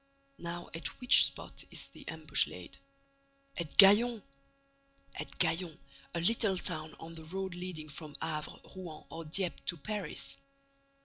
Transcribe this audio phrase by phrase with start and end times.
[0.39, 2.75] Now at which spot is the ambush laid?
[3.55, 4.23] At Gaillon!
[5.13, 5.79] At Gaillon,
[6.15, 10.37] a little town on the road leading from Havre, Rouen or Dieppe to Paris!